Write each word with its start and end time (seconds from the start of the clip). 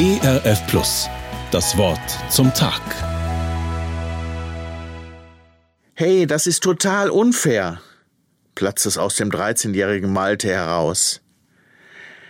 ERF 0.00 0.66
Plus. 0.66 1.10
Das 1.50 1.76
Wort 1.76 2.00
zum 2.30 2.54
Tag. 2.54 2.80
Hey, 5.92 6.26
das 6.26 6.46
ist 6.46 6.62
total 6.62 7.10
unfair, 7.10 7.82
platzt 8.54 8.86
es 8.86 8.96
aus 8.96 9.16
dem 9.16 9.28
13-jährigen 9.28 10.10
Malte 10.10 10.48
heraus. 10.48 11.20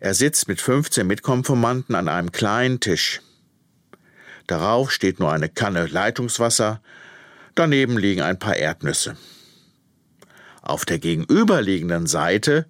Er 0.00 0.12
sitzt 0.14 0.48
mit 0.48 0.60
15 0.60 1.06
Mitkonformanten 1.06 1.94
an 1.94 2.08
einem 2.08 2.32
kleinen 2.32 2.80
Tisch. 2.80 3.20
Darauf 4.48 4.90
steht 4.90 5.20
nur 5.20 5.30
eine 5.30 5.48
Kanne 5.48 5.86
Leitungswasser, 5.86 6.82
daneben 7.54 7.96
liegen 7.96 8.22
ein 8.22 8.40
paar 8.40 8.56
Erdnüsse. 8.56 9.16
Auf 10.62 10.84
der 10.84 10.98
gegenüberliegenden 10.98 12.08
Seite 12.08 12.66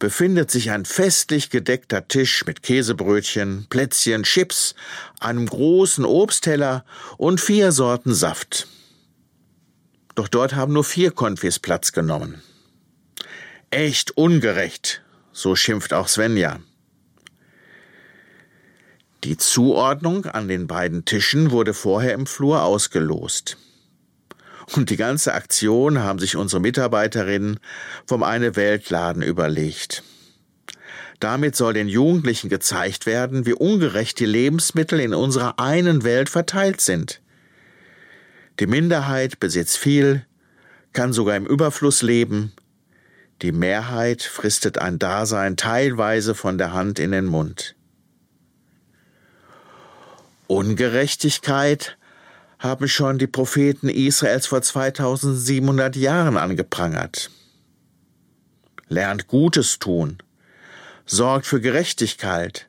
befindet 0.00 0.50
sich 0.50 0.72
ein 0.72 0.84
festlich 0.84 1.50
gedeckter 1.50 2.08
Tisch 2.08 2.44
mit 2.44 2.64
Käsebrötchen, 2.64 3.66
Plätzchen, 3.70 4.24
Chips, 4.24 4.74
einem 5.20 5.46
großen 5.46 6.04
Obstteller 6.04 6.84
und 7.18 7.40
vier 7.40 7.70
Sorten 7.70 8.12
Saft. 8.12 8.66
Doch 10.16 10.26
dort 10.26 10.56
haben 10.56 10.72
nur 10.72 10.82
vier 10.82 11.12
Konfis 11.12 11.60
Platz 11.60 11.92
genommen. 11.92 12.42
Echt 13.70 14.16
ungerecht, 14.16 15.02
so 15.30 15.54
schimpft 15.54 15.92
auch 15.92 16.08
Svenja. 16.08 16.58
Die 19.22 19.36
Zuordnung 19.36 20.24
an 20.24 20.48
den 20.48 20.66
beiden 20.66 21.04
Tischen 21.04 21.50
wurde 21.50 21.74
vorher 21.74 22.14
im 22.14 22.26
Flur 22.26 22.62
ausgelost. 22.62 23.58
Und 24.76 24.90
die 24.90 24.96
ganze 24.96 25.34
Aktion 25.34 25.98
haben 25.98 26.18
sich 26.18 26.36
unsere 26.36 26.60
Mitarbeiterinnen 26.60 27.58
vom 28.06 28.22
Eine 28.22 28.56
Weltladen 28.56 29.22
überlegt. 29.22 30.02
Damit 31.18 31.56
soll 31.56 31.74
den 31.74 31.88
Jugendlichen 31.88 32.48
gezeigt 32.48 33.04
werden, 33.04 33.46
wie 33.46 33.52
ungerecht 33.52 34.18
die 34.20 34.26
Lebensmittel 34.26 35.00
in 35.00 35.12
unserer 35.12 35.58
einen 35.58 36.04
Welt 36.04 36.28
verteilt 36.28 36.80
sind. 36.80 37.20
Die 38.58 38.66
Minderheit 38.66 39.40
besitzt 39.40 39.76
viel, 39.76 40.24
kann 40.92 41.12
sogar 41.12 41.36
im 41.36 41.46
Überfluss 41.46 42.02
leben, 42.02 42.52
die 43.42 43.52
Mehrheit 43.52 44.22
fristet 44.22 44.78
ein 44.78 44.98
Dasein 44.98 45.56
teilweise 45.56 46.34
von 46.34 46.58
der 46.58 46.72
Hand 46.72 46.98
in 46.98 47.10
den 47.10 47.24
Mund. 47.24 47.74
Ungerechtigkeit 50.46 51.96
haben 52.60 52.88
schon 52.88 53.18
die 53.18 53.26
Propheten 53.26 53.88
Israels 53.88 54.46
vor 54.46 54.60
2700 54.60 55.96
Jahren 55.96 56.36
angeprangert. 56.36 57.30
Lernt 58.88 59.26
Gutes 59.26 59.78
tun, 59.78 60.18
sorgt 61.06 61.46
für 61.46 61.60
Gerechtigkeit, 61.60 62.68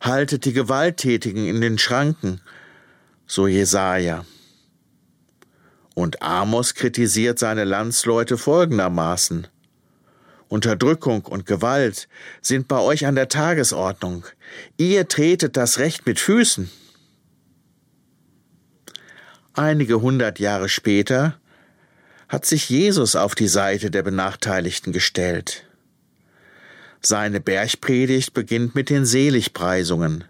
haltet 0.00 0.46
die 0.46 0.54
Gewalttätigen 0.54 1.46
in 1.46 1.60
den 1.60 1.76
Schranken, 1.76 2.40
so 3.26 3.46
Jesaja. 3.46 4.24
Und 5.94 6.22
Amos 6.22 6.74
kritisiert 6.74 7.38
seine 7.38 7.64
Landsleute 7.64 8.38
folgendermaßen. 8.38 9.48
Unterdrückung 10.48 11.26
und 11.26 11.44
Gewalt 11.44 12.08
sind 12.40 12.68
bei 12.68 12.78
euch 12.78 13.04
an 13.04 13.16
der 13.16 13.28
Tagesordnung. 13.28 14.24
Ihr 14.78 15.06
tretet 15.08 15.58
das 15.58 15.78
Recht 15.78 16.06
mit 16.06 16.18
Füßen. 16.18 16.70
Einige 19.60 20.00
hundert 20.00 20.38
Jahre 20.38 20.70
später 20.70 21.38
hat 22.30 22.46
sich 22.46 22.70
Jesus 22.70 23.14
auf 23.14 23.34
die 23.34 23.46
Seite 23.46 23.90
der 23.90 24.02
Benachteiligten 24.02 24.90
gestellt. 24.90 25.66
Seine 27.02 27.42
Bergpredigt 27.42 28.32
beginnt 28.32 28.74
mit 28.74 28.88
den 28.88 29.04
Seligpreisungen. 29.04 30.24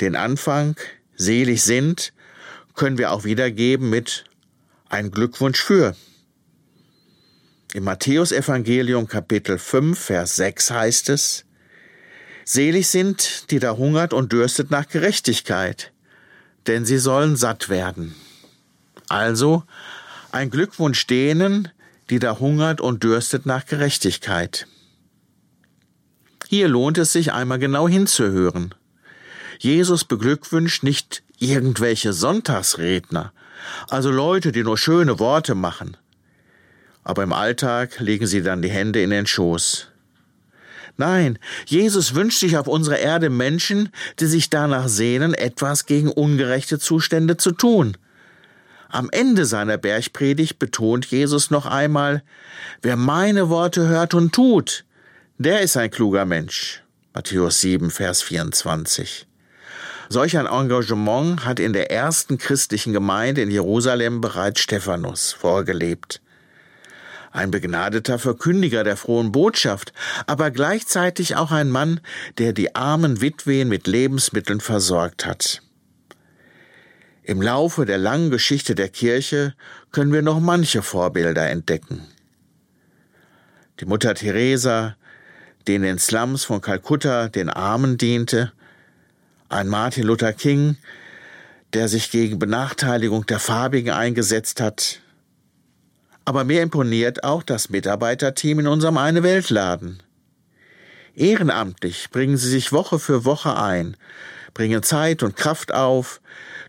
Den 0.00 0.16
Anfang, 0.16 0.74
selig 1.14 1.62
sind, 1.62 2.12
können 2.74 2.98
wir 2.98 3.12
auch 3.12 3.22
wiedergeben 3.22 3.88
mit 3.90 4.24
ein 4.88 5.12
Glückwunsch 5.12 5.62
für. 5.62 5.94
Im 7.74 7.84
Matthäusevangelium 7.84 9.06
Kapitel 9.06 9.56
5, 9.56 9.96
Vers 9.96 10.34
6 10.34 10.72
heißt 10.72 11.08
es, 11.10 11.44
Selig 12.44 12.88
sind, 12.88 13.52
die 13.52 13.60
da 13.60 13.76
hungert 13.76 14.12
und 14.12 14.32
dürstet 14.32 14.72
nach 14.72 14.88
Gerechtigkeit, 14.88 15.92
denn 16.68 16.84
sie 16.84 16.98
sollen 16.98 17.36
satt 17.36 17.68
werden. 17.68 18.14
Also 19.08 19.64
ein 20.30 20.50
Glückwunsch 20.50 21.06
denen, 21.06 21.68
die 22.10 22.18
da 22.18 22.38
hungert 22.38 22.80
und 22.80 23.02
dürstet 23.02 23.46
nach 23.46 23.66
Gerechtigkeit. 23.66 24.66
Hier 26.48 26.68
lohnt 26.68 26.98
es 26.98 27.12
sich 27.12 27.32
einmal 27.32 27.58
genau 27.58 27.88
hinzuhören. 27.88 28.74
Jesus 29.58 30.04
beglückwünscht 30.04 30.82
nicht 30.82 31.22
irgendwelche 31.38 32.12
Sonntagsredner, 32.12 33.32
also 33.88 34.10
Leute, 34.10 34.52
die 34.52 34.62
nur 34.62 34.78
schöne 34.78 35.18
Worte 35.18 35.54
machen. 35.54 35.96
Aber 37.04 37.22
im 37.22 37.32
Alltag 37.32 37.98
legen 38.00 38.26
sie 38.26 38.42
dann 38.42 38.62
die 38.62 38.70
Hände 38.70 39.02
in 39.02 39.10
den 39.10 39.26
Schoß. 39.26 39.88
Nein, 40.98 41.38
Jesus 41.64 42.16
wünscht 42.16 42.40
sich 42.40 42.56
auf 42.56 42.66
unserer 42.66 42.98
Erde 42.98 43.30
Menschen, 43.30 43.90
die 44.18 44.26
sich 44.26 44.50
danach 44.50 44.88
sehnen, 44.88 45.32
etwas 45.32 45.86
gegen 45.86 46.10
ungerechte 46.10 46.80
Zustände 46.80 47.36
zu 47.36 47.52
tun. 47.52 47.96
Am 48.88 49.08
Ende 49.10 49.44
seiner 49.44 49.78
Bergpredigt 49.78 50.58
betont 50.58 51.06
Jesus 51.06 51.50
noch 51.52 51.66
einmal, 51.66 52.24
wer 52.82 52.96
meine 52.96 53.48
Worte 53.48 53.86
hört 53.86 54.12
und 54.12 54.34
tut, 54.34 54.84
der 55.38 55.60
ist 55.60 55.76
ein 55.76 55.90
kluger 55.92 56.24
Mensch. 56.24 56.82
Matthäus 57.14 57.60
7, 57.60 57.92
Vers 57.92 58.22
24. 58.22 59.28
Solch 60.08 60.36
ein 60.36 60.46
Engagement 60.46 61.44
hat 61.44 61.60
in 61.60 61.74
der 61.74 61.92
ersten 61.92 62.38
christlichen 62.38 62.92
Gemeinde 62.92 63.42
in 63.42 63.52
Jerusalem 63.52 64.20
bereits 64.20 64.62
Stephanus 64.62 65.32
vorgelebt 65.32 66.20
ein 67.30 67.50
begnadeter 67.50 68.18
Verkündiger 68.18 68.84
der 68.84 68.96
frohen 68.96 69.32
Botschaft, 69.32 69.92
aber 70.26 70.50
gleichzeitig 70.50 71.36
auch 71.36 71.50
ein 71.50 71.70
Mann, 71.70 72.00
der 72.38 72.52
die 72.52 72.74
armen 72.74 73.20
Witwen 73.20 73.68
mit 73.68 73.86
Lebensmitteln 73.86 74.60
versorgt 74.60 75.26
hat. 75.26 75.62
Im 77.22 77.42
Laufe 77.42 77.84
der 77.84 77.98
langen 77.98 78.30
Geschichte 78.30 78.74
der 78.74 78.88
Kirche 78.88 79.54
können 79.92 80.12
wir 80.12 80.22
noch 80.22 80.40
manche 80.40 80.82
Vorbilder 80.82 81.50
entdecken. 81.50 82.06
Die 83.80 83.84
Mutter 83.84 84.14
Teresa, 84.14 84.96
die 85.66 85.74
in 85.74 85.82
den 85.82 85.98
Slums 85.98 86.44
von 86.44 86.62
Kalkutta 86.62 87.28
den 87.28 87.50
Armen 87.50 87.98
diente, 87.98 88.52
ein 89.50 89.68
Martin 89.68 90.04
Luther 90.04 90.32
King, 90.32 90.78
der 91.74 91.88
sich 91.88 92.10
gegen 92.10 92.38
Benachteiligung 92.38 93.26
der 93.26 93.38
Farbigen 93.38 93.92
eingesetzt 93.92 94.60
hat, 94.60 95.00
aber 96.28 96.44
mir 96.44 96.60
imponiert 96.60 97.24
auch 97.24 97.42
das 97.42 97.70
Mitarbeiterteam 97.70 98.58
in 98.58 98.66
unserem 98.66 98.98
Eine 98.98 99.22
Weltladen. 99.22 100.02
Ehrenamtlich 101.14 102.10
bringen 102.10 102.36
sie 102.36 102.50
sich 102.50 102.70
Woche 102.70 102.98
für 102.98 103.24
Woche 103.24 103.56
ein, 103.56 103.96
bringen 104.52 104.82
Zeit 104.82 105.22
und 105.22 105.36
Kraft 105.36 105.72
auf. 105.72 106.20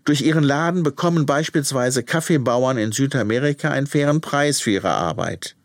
Durch 0.06 0.22
ihren 0.22 0.46
Laden 0.46 0.84
bekommen 0.84 1.26
beispielsweise 1.26 2.04
Kaffeebauern 2.04 2.78
in 2.78 2.94
Südamerika 2.94 3.70
einen 3.70 3.86
fairen 3.86 4.22
Preis 4.22 4.62
für 4.62 4.72
ihre 4.72 4.92
Arbeit. 4.92 5.58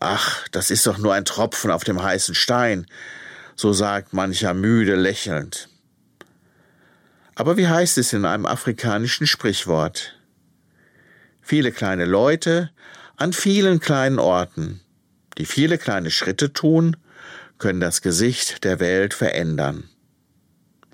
Ach, 0.00 0.48
das 0.48 0.72
ist 0.72 0.84
doch 0.84 0.98
nur 0.98 1.14
ein 1.14 1.24
Tropfen 1.24 1.70
auf 1.70 1.84
dem 1.84 2.02
heißen 2.02 2.34
Stein, 2.34 2.86
so 3.54 3.72
sagt 3.72 4.12
mancher 4.12 4.54
müde 4.54 4.96
lächelnd. 4.96 5.68
Aber 7.36 7.56
wie 7.56 7.68
heißt 7.68 7.96
es 7.98 8.12
in 8.12 8.24
einem 8.24 8.44
afrikanischen 8.44 9.28
Sprichwort? 9.28 10.16
Viele 11.42 11.72
kleine 11.72 12.06
Leute 12.06 12.70
an 13.16 13.32
vielen 13.32 13.80
kleinen 13.80 14.18
Orten, 14.18 14.80
die 15.38 15.44
viele 15.44 15.78
kleine 15.78 16.10
Schritte 16.10 16.52
tun, 16.52 16.96
können 17.58 17.80
das 17.80 18.02
Gesicht 18.02 18.64
der 18.64 18.80
Welt 18.80 19.14
verändern. 19.14 19.84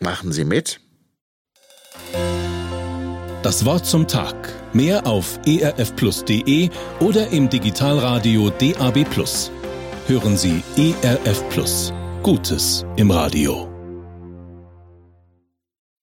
Machen 0.01 0.33
Sie 0.33 0.45
mit? 0.45 0.81
Das 3.43 3.65
Wort 3.65 3.87
zum 3.87 4.09
Tag. 4.09 4.35
Mehr 4.73 5.07
auf 5.07 5.39
erfplus.de 5.47 6.69
oder 7.01 7.29
im 7.29 7.49
Digitalradio 7.49 8.51
DAB. 8.51 9.07
Hören 10.07 10.37
Sie 10.37 10.63
ERF 10.77 11.49
Plus. 11.49 11.93
Gutes 12.23 12.85
im 12.97 13.11
Radio. 13.11 13.68